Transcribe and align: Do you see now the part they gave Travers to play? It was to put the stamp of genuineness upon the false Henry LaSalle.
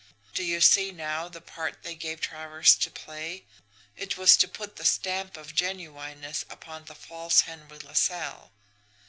Do 0.33 0.41
you 0.43 0.61
see 0.61 0.91
now 0.91 1.27
the 1.29 1.39
part 1.41 1.83
they 1.83 1.93
gave 1.93 2.19
Travers 2.21 2.73
to 2.75 2.89
play? 2.89 3.45
It 3.95 4.17
was 4.17 4.35
to 4.37 4.47
put 4.47 4.77
the 4.77 4.83
stamp 4.83 5.37
of 5.37 5.53
genuineness 5.53 6.43
upon 6.49 6.85
the 6.85 6.95
false 6.95 7.41
Henry 7.41 7.77
LaSalle. 7.77 8.51